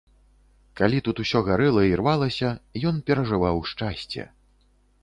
Калі 0.79 1.01
тут 1.07 1.21
усё 1.25 1.41
гарэла 1.49 1.83
і 1.91 1.93
рвалася, 2.01 2.49
ён 2.95 2.99
перажываў 3.11 3.65
шчасце. 3.75 4.29